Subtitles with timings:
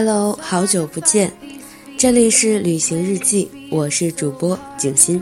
[0.00, 1.32] Hello，好久不见，
[1.98, 5.20] 这里是旅行日记，我是主播景欣。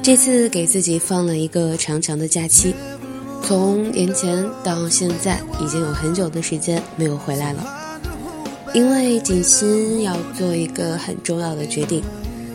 [0.00, 2.72] 这次给自己放了一个长长的假期，
[3.42, 8.00] 从年前到现在，已经有很久的时间没有回来了。
[8.72, 12.04] 因为景欣要做一个很重要的决定，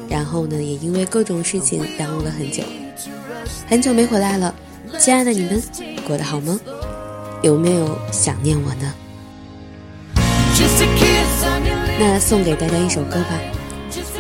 [0.08, 2.64] 然后呢，也因为各种事情耽误了很久，
[3.68, 4.54] 很久没回来了。
[5.00, 5.62] 亲爱的你们，
[6.08, 6.60] 过得好吗？
[7.42, 8.94] 有没有想念我呢？
[12.00, 13.40] 那送给大家一首歌吧。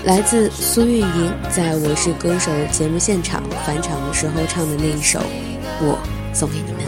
[0.03, 5.19] 来自苏运莹在我是歌手节目现场返场的时候唱的那一首，
[5.81, 5.97] 我
[6.33, 6.85] 送给你们。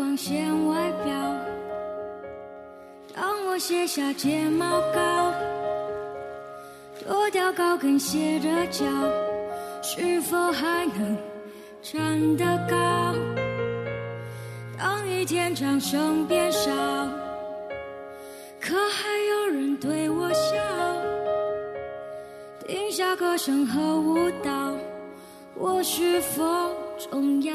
[0.00, 1.12] 光鲜外表，
[3.14, 5.30] 当我卸下睫毛膏，
[7.04, 8.86] 脱掉高跟鞋的脚，
[9.82, 11.18] 是否还能
[11.82, 13.14] 站得高？
[14.78, 16.70] 当一天掌声变少，
[18.58, 20.56] 可还有人对我笑？
[22.66, 24.72] 停下歌声和舞蹈，
[25.54, 26.42] 我是否
[26.98, 27.54] 重要？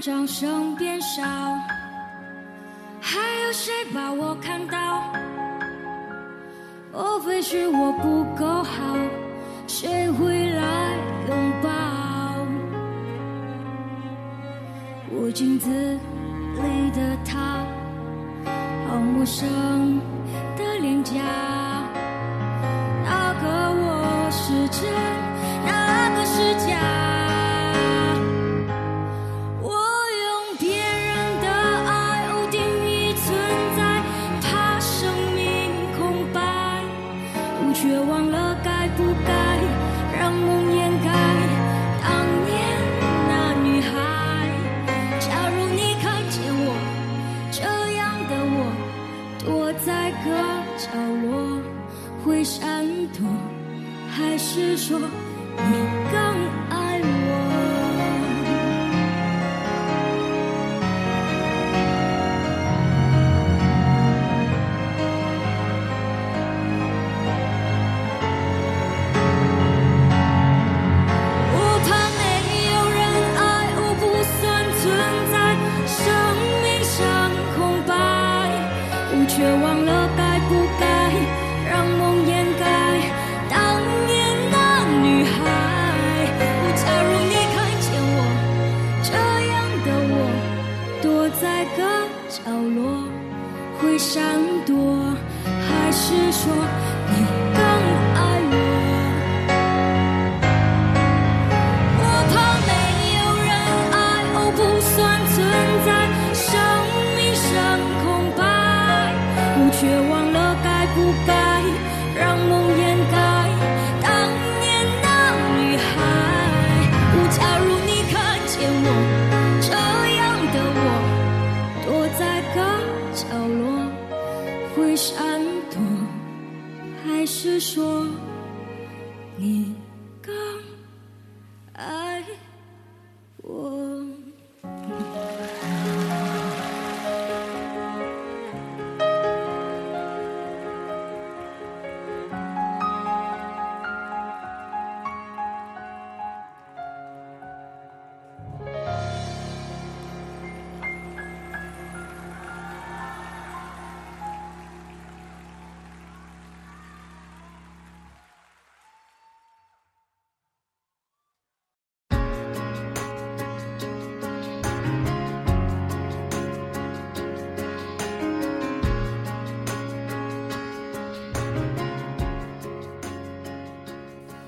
[0.00, 1.22] 掌声变少，
[3.00, 5.02] 还有谁把我看到？
[6.92, 8.96] 莫非是我不够好？
[9.66, 10.96] 谁会来
[11.28, 11.68] 拥抱？
[15.10, 17.64] 我镜子里的他，
[18.88, 19.85] 好陌生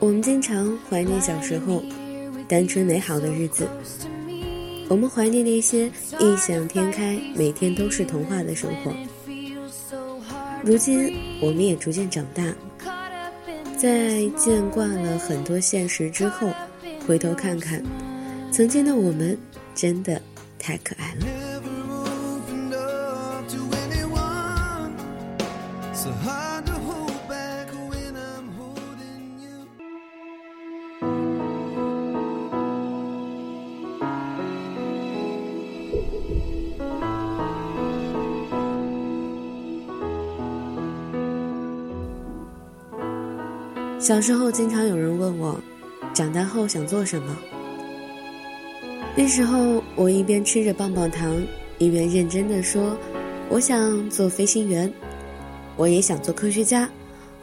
[0.08, 1.84] 我们经常怀念小时候
[2.48, 3.68] 单纯美好的日子，
[4.88, 5.84] 我们怀念那些
[6.18, 8.90] 异想天开、每天都是童话的生活。
[10.64, 12.42] 如今，我们也逐渐长大，
[13.76, 16.48] 在见惯了很多现实之后，
[17.06, 17.82] 回头看看，
[18.50, 19.36] 曾经的我们
[19.74, 20.18] 真的
[20.58, 21.26] 太可爱了。
[44.08, 45.60] 小时候，经常有人问我，
[46.14, 47.36] 长大后想做什么。
[49.14, 51.36] 那时候，我一边吃着棒棒糖，
[51.76, 52.96] 一边认真的说
[53.52, 54.90] ：“我想做飞行员，
[55.76, 56.88] 我也想做科学家，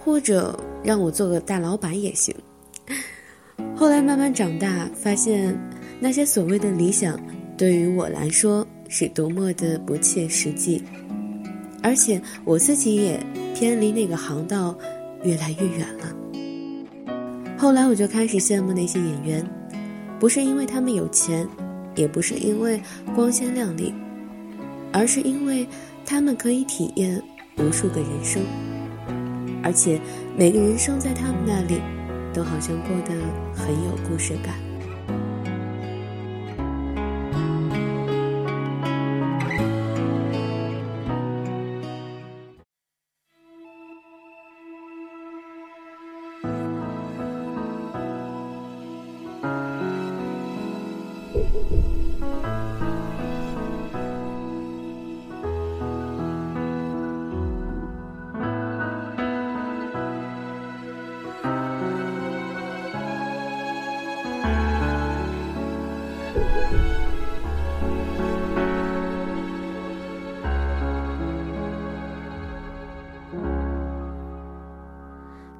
[0.04, 2.34] 或者让我做个大老板也行。”
[3.78, 5.56] 后来慢慢长大，发现
[6.00, 7.16] 那些所谓的理想，
[7.56, 10.82] 对于我来说是多么的不切实际，
[11.84, 13.24] 而且我自己也
[13.54, 14.76] 偏离那个航道
[15.22, 16.12] 越来越远了。
[17.66, 19.44] 后来我就开始羡慕那些演员，
[20.20, 21.48] 不是因为他们有钱，
[21.96, 22.80] 也不是因为
[23.16, 23.92] 光鲜亮丽，
[24.94, 25.68] 而是因为
[26.06, 27.20] 他们可以体验
[27.58, 28.44] 无数个人生，
[29.64, 30.00] 而且
[30.38, 31.82] 每个人生在他们那里，
[32.36, 33.16] 都好像过得
[33.56, 34.65] 很有故事感。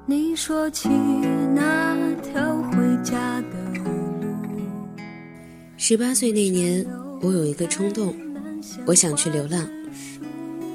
[0.08, 3.90] 你说起那条回家的路。
[5.76, 6.86] 十八岁那年，
[7.20, 8.14] 我有一个冲动，
[8.86, 9.68] 我想去流浪，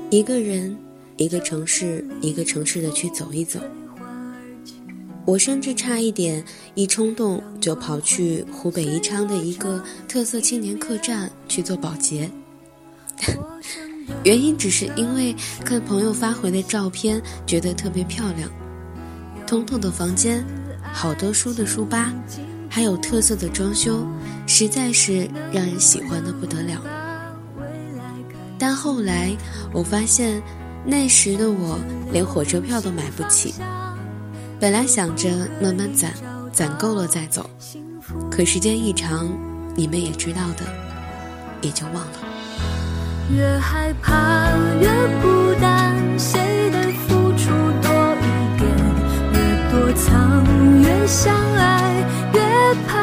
[0.09, 0.75] 一个人，
[1.15, 3.59] 一个城市，一个城市的去走一走。
[5.25, 12.29] 我甚至差一点一冲动就跑去湖北宜昌的一个特色青年客栈去做保洁，
[14.25, 18.49] 原因只是因为看朋友发回的照片，觉得特别漂亮。
[19.45, 20.45] 通透的房间，
[20.91, 22.13] 好多书的书吧，
[22.69, 24.05] 还有特色的装修，
[24.47, 26.81] 实在是让人喜欢的不得了。
[28.57, 29.35] 但后来
[29.71, 30.41] 我发现，
[30.85, 31.79] 那时的我
[32.11, 33.53] 连火车票都买不起。
[34.61, 35.27] 本来想着
[35.59, 36.13] 慢慢攒，
[36.53, 37.49] 攒够了再走，
[38.29, 39.27] 可时间一长，
[39.75, 40.63] 你们也知道的，
[41.61, 42.19] 也就忘了。
[43.35, 44.87] 越害怕越
[45.19, 47.49] 孤单，谁的付出
[47.81, 48.27] 多一
[48.59, 48.69] 点？
[49.33, 49.39] 越
[49.71, 50.45] 躲藏
[50.79, 52.39] 越相爱，越
[52.87, 53.00] 怕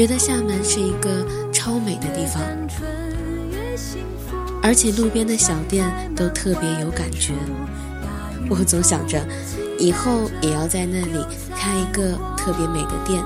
[0.00, 2.42] 觉得厦门是一个超美的地方，
[4.62, 7.34] 而且路边的小店都特别有感觉。
[8.48, 9.22] 我总想着，
[9.78, 11.22] 以后也要在那里
[11.54, 13.22] 开一个特别美的店，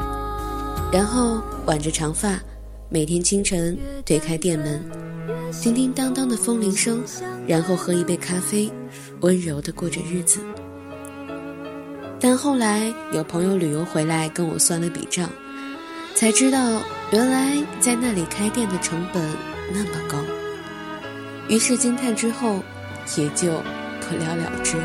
[0.92, 2.40] 然后挽着长发，
[2.88, 4.82] 每天清晨推开店门，
[5.62, 7.04] 叮叮当当的风铃声，
[7.46, 8.68] 然后喝一杯咖啡，
[9.20, 10.40] 温柔的过着日子。
[12.18, 15.30] 但后来有朋友旅游回来跟我算了笔账，
[16.14, 19.22] 才知道原来在那里开店的成本
[19.72, 20.18] 那么高。
[21.48, 22.62] 于是惊叹之后，
[23.16, 23.62] 也就
[24.00, 24.84] 不了了之了。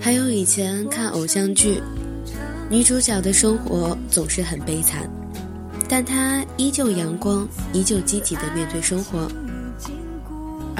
[0.00, 1.80] 还有以前看偶像剧，
[2.68, 5.08] 女主角的生活总是很悲惨，
[5.88, 9.26] 但她依旧阳光，依旧积极的面对生活。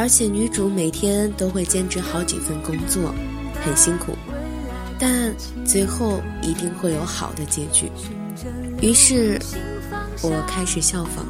[0.02, 3.14] 而且女主每天都会兼职好几份工作，
[3.64, 4.18] 很辛苦，
[4.98, 5.32] 但
[5.64, 7.88] 最后一定会有好的结局。
[8.80, 9.38] 于是，
[10.20, 11.24] 我开始效仿，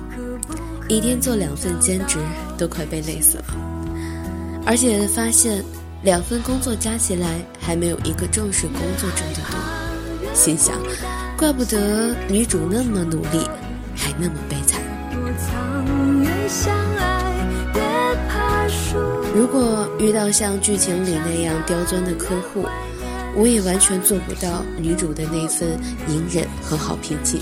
[0.89, 2.17] 一天做两份兼职
[2.57, 3.45] 都快被累死了，
[4.65, 5.63] 而且发现
[6.03, 7.29] 两份工作加起来
[7.61, 10.81] 还没有一个正式工作挣得多，心想，
[11.37, 13.47] 怪不得女主那么努力，
[13.95, 14.81] 还那么悲惨。
[19.35, 22.67] 如果遇到像剧情里那样刁钻的客户，
[23.35, 25.71] 我也完全做不到女主的那份
[26.09, 27.41] 隐忍和好脾气。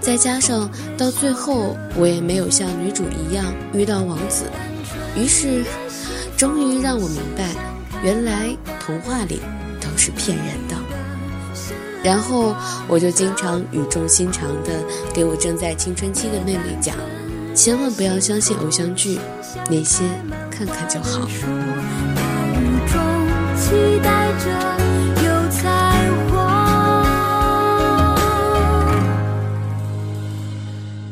[0.00, 4.44] 再加上到最后，我也没有像女主一样遇到王子，
[5.16, 5.64] 于是，
[6.36, 7.48] 终于让我明白，
[8.02, 9.40] 原来童话里
[9.80, 10.74] 都是骗人的。
[12.02, 12.54] 然后
[12.86, 14.72] 我就经常语重心长地
[15.14, 16.96] 给我正在青春期的妹妹讲，
[17.54, 19.18] 千万不要相信偶像剧，
[19.70, 20.04] 那些。
[20.50, 21.26] 看看就好。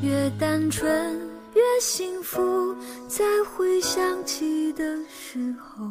[0.01, 1.19] 越单纯
[1.55, 2.75] 越幸福，
[3.09, 5.85] 在回想起的时候。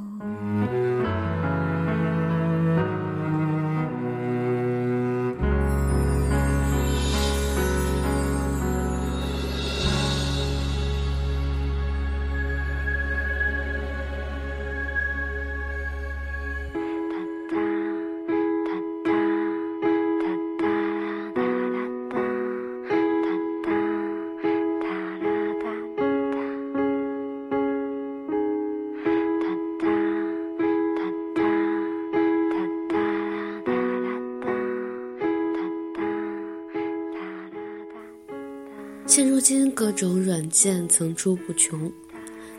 [39.12, 41.92] 现如今，各种软件层出不穷。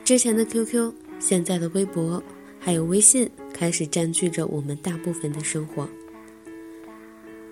[0.05, 2.23] 之前的 QQ，现在的微博，
[2.61, 5.89] 还有微信，开始占据着我们大部分的生活。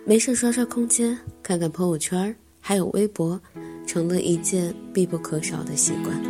[0.05, 3.41] 没事刷刷空间，看看朋友圈，还有微博，
[3.87, 6.23] 成了一件必不可少的习惯。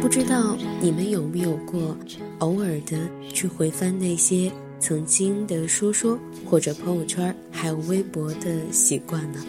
[0.00, 1.96] 不知道你们有没有过
[2.40, 2.98] 偶尔的
[3.32, 4.50] 去回翻那些？
[4.84, 9.42] 曾经的说说或者朋友圈还有微博的习惯呢？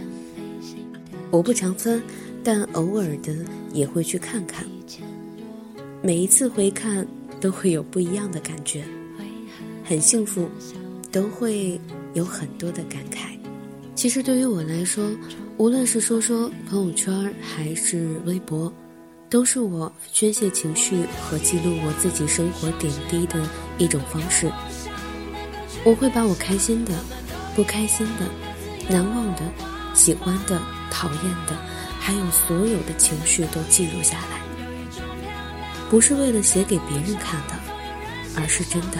[1.30, 2.01] 我不常翻，
[2.42, 3.36] 但偶尔的
[3.74, 4.65] 也会去看看。
[6.01, 7.06] 每一次回看
[7.42, 8.86] 都会有不一样的感觉，
[9.84, 10.48] 很幸福，
[11.12, 11.77] 都会
[12.13, 13.38] 有很多的感慨。
[13.94, 15.12] 其实对于我来说，
[15.58, 18.72] 无论是说说朋友圈还是微博，
[19.30, 23.46] 都是我宣泄情绪和记录我自己生活点滴的
[23.77, 24.50] 一种方式。
[25.86, 26.92] 我会把我开心的、
[27.56, 28.27] 不开心的、
[28.89, 29.44] 难忘的、
[29.94, 31.56] 喜欢的、讨厌的，
[32.00, 34.42] 还有所有的情绪都记录下来，
[35.88, 37.54] 不是为了写给别人看的，
[38.36, 38.98] 而是真的，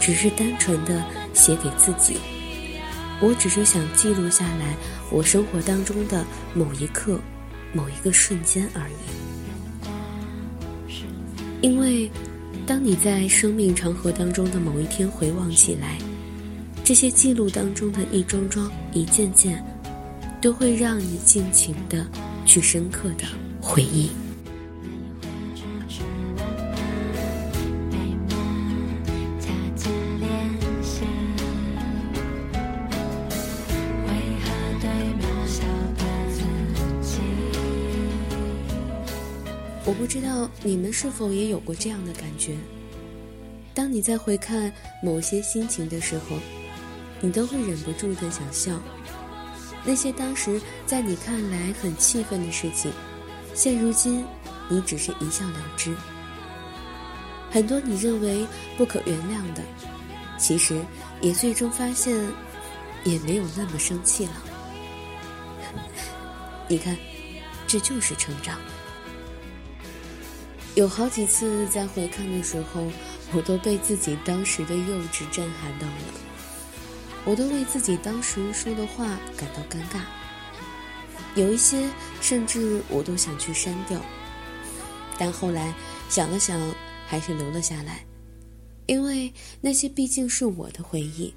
[0.00, 1.00] 只是单纯的
[1.32, 2.16] 写给自己。
[3.20, 4.74] 我只是想记录下来
[5.12, 6.24] 我生活当中的
[6.54, 7.20] 某一刻、
[7.72, 8.90] 某一个瞬间而
[10.90, 10.94] 已，
[11.62, 12.10] 因为。
[12.70, 15.98] 当你在生命长河当中的某一天回望起来，
[16.84, 19.60] 这些记录当中的一桩桩、一件件，
[20.40, 22.06] 都会让你尽情的
[22.46, 23.24] 去深刻的
[23.60, 24.08] 回忆。
[40.62, 42.56] 你们是否也有过这样的感觉。
[43.72, 46.36] 当你在回看某些心情的时候，
[47.20, 48.78] 你都会忍不住的想笑。
[49.84, 52.92] 那些当时在你看来很气愤的事情，
[53.54, 54.24] 现如今
[54.68, 55.96] 你只是一笑了之。
[57.50, 59.62] 很多你认为不可原谅的，
[60.38, 60.78] 其实
[61.20, 62.14] 也最终发现
[63.04, 64.32] 也没有那么生气了。
[66.68, 66.96] 你看，
[67.66, 68.58] 这就是成长。
[70.76, 72.86] 有好几次在回看的时候，
[73.34, 76.14] 我都被自己当时的幼稚震撼到了，
[77.24, 80.00] 我都为自己当时说的话感到尴尬，
[81.34, 81.88] 有一些
[82.20, 84.00] 甚至我都想去删掉。
[85.18, 85.74] 但后来
[86.08, 86.58] 想了想，
[87.06, 88.06] 还是留了下来，
[88.86, 91.34] 因为那些毕竟是我的回忆，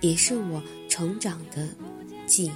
[0.00, 1.68] 也是我成长的
[2.26, 2.50] 记忆。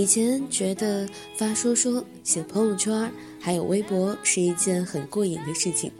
[0.00, 5.92] 以前觉得发说说、写朋友圈还有微博是一件很过瘾的事情，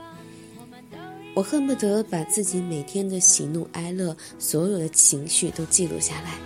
[1.34, 6.38] 我恨不得把自己每天的喜怒哀乐、所有的情绪都记录下来。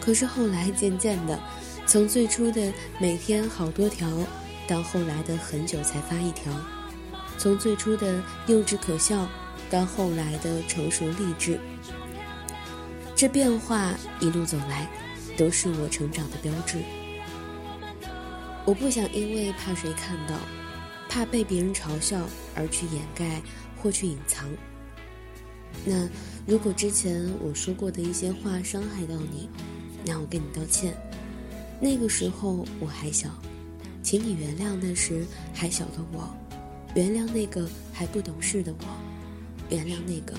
[0.00, 1.38] 可是后来渐渐的，
[1.86, 4.08] 从最初的每天好多条，
[4.66, 6.50] 到后来的很久才发一条；
[7.36, 9.28] 从最初的幼稚可笑，
[9.68, 11.60] 到后来的成熟励志，
[13.14, 14.88] 这变化一路走来。
[15.36, 16.78] 都是我成长的标志。
[18.64, 20.34] 我不想因为怕谁看到，
[21.08, 23.40] 怕被别人嘲笑而去掩盖
[23.80, 24.48] 或去隐藏。
[25.84, 26.08] 那
[26.46, 29.48] 如果之前我说过的一些话伤害到你，
[30.04, 30.96] 那我跟你道歉。
[31.80, 33.28] 那个时候我还小，
[34.02, 36.34] 请你原谅那时还小的我，
[36.94, 38.86] 原谅那个还不懂事的我，
[39.68, 40.34] 原谅那个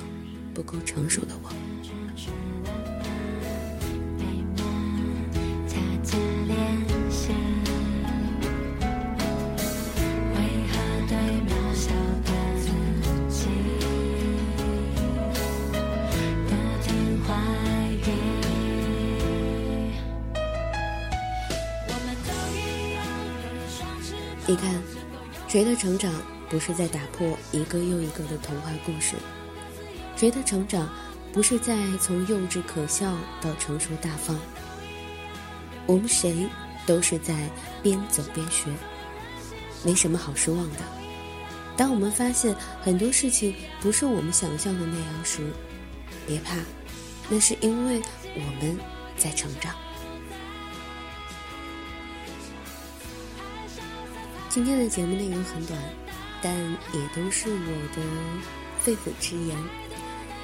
[0.54, 1.50] 不够成熟的我。
[24.50, 24.82] 你看，
[25.50, 26.10] 谁的成长
[26.50, 29.18] 不是在打破一个又一个的童话故事？
[30.16, 30.89] 谁的成长
[31.34, 34.39] 不是在从幼稚可笑到成熟大方？
[35.86, 36.48] 我们谁
[36.86, 37.50] 都是在
[37.84, 38.72] 边走边学，
[39.84, 40.80] 没什么好失望的。
[41.76, 45.52] 当我们发现很多事情不是我们想象的那样时，
[46.26, 46.56] 别怕，
[47.28, 48.02] 那是因为
[48.34, 48.80] 我们
[49.17, 49.76] 在成长。
[54.58, 55.80] 今天的节目内容很短，
[56.41, 56.52] 但
[56.91, 58.02] 也都是我的
[58.80, 59.56] 肺腑之言。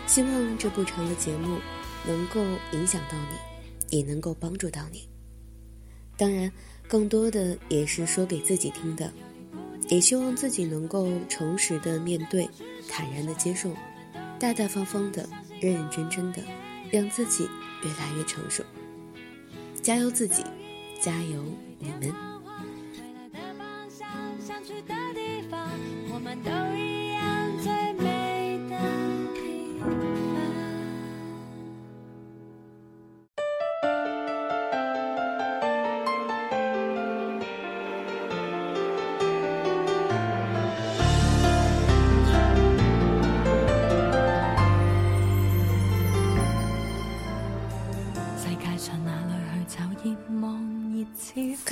[0.05, 1.57] 希望这不长的节目
[2.05, 2.39] 能够
[2.73, 5.09] 影响到你，也能够帮助到你。
[6.15, 6.51] 当然，
[6.87, 9.11] 更多的也是说给自己听的，
[9.89, 12.47] 也希望自己能够诚实的面对，
[12.87, 13.71] 坦然的接受，
[14.39, 15.27] 大大方方的，
[15.59, 16.43] 认认真真的，
[16.91, 17.49] 让自己
[17.83, 18.63] 越来越成熟。
[19.81, 20.43] 加油自己，
[21.01, 21.43] 加油
[21.79, 22.32] 你们！
[24.63, 25.59] 去的地方
[26.13, 26.72] 我们都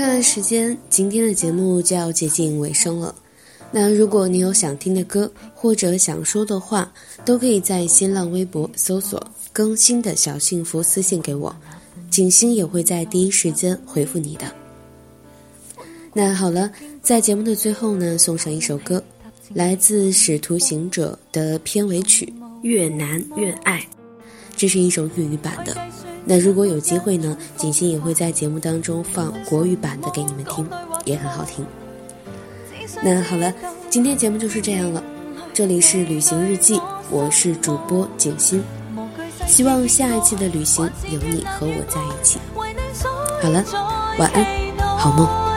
[0.01, 3.13] 看时间，今天的节目就要接近尾声了。
[3.71, 6.91] 那如果你有想听的歌或者想说的话，
[7.23, 11.55] 都可以在新浪微博搜索“更新的小幸福”私信给我，
[12.09, 14.45] 景星也会在第一时间回复你的。
[16.13, 16.71] 那好了，
[17.03, 19.01] 在节目的最后呢，送上一首歌，
[19.53, 22.33] 来自《使徒行者》的片尾曲
[22.63, 23.79] 《越难越爱》，
[24.57, 25.77] 这是一首粤语版的。
[26.23, 30.67] 那如果有机会呢，景欣也会在节目当中放国语版的给你们听，
[31.03, 31.65] 也很好听。
[33.03, 33.53] 那好了，
[33.89, 35.03] 今天节目就是这样了。
[35.53, 36.79] 这里是旅行日记，
[37.09, 38.63] 我是主播景欣，
[39.47, 42.39] 希望下一期的旅行有你和我在一起。
[43.41, 43.63] 好了，
[44.17, 44.45] 晚安，
[44.97, 45.50] 好梦。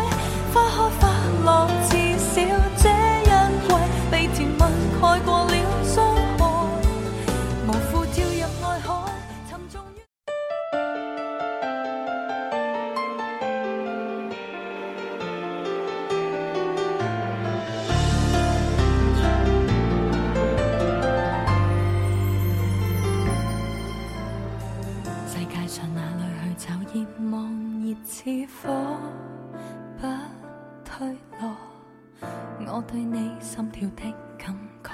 [32.66, 34.90] 我对你心跳的感觉，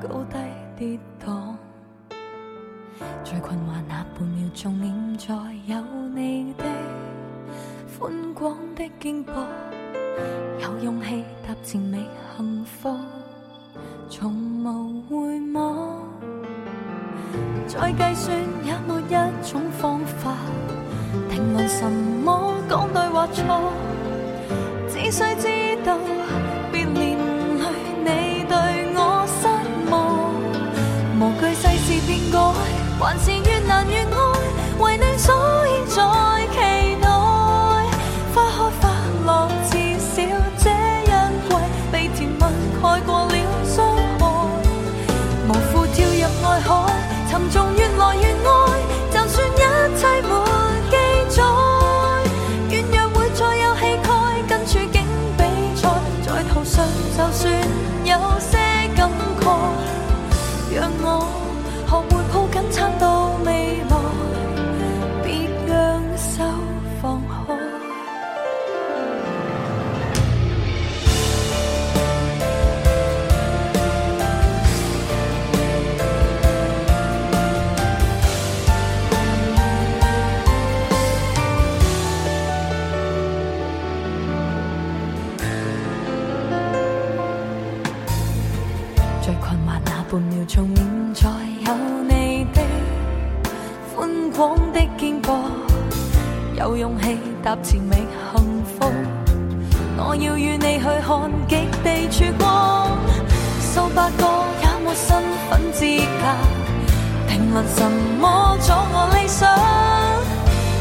[0.00, 0.38] 高低
[0.76, 1.54] 跌宕
[3.24, 5.34] 最困惑那半秒钟，念在
[5.66, 5.80] 有
[6.14, 6.64] 你的
[7.98, 9.32] 宽广的肩膊，
[10.62, 12.04] 有勇气踏前觅
[12.36, 12.94] 幸福，
[14.10, 15.98] 从无回望。
[17.66, 20.36] 再计算也没一种方法，
[21.30, 23.72] 定论什么讲对或错，
[24.88, 25.96] 只需知道
[90.48, 91.28] 从现在
[91.66, 92.62] 有你的
[93.94, 95.36] 宽广的肩膊
[96.56, 97.96] 有勇气踏前觅
[98.32, 98.92] 幸福
[99.98, 102.96] 我要与你去看极地曙光
[103.60, 104.22] 数百个
[104.62, 105.84] 也没身份资
[106.20, 106.24] 格
[107.28, 109.42] 评论什么阻我理想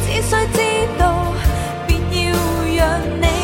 [0.06, 0.60] 只需知
[1.00, 1.34] 道
[1.88, 2.30] 便要
[2.78, 3.35] 让你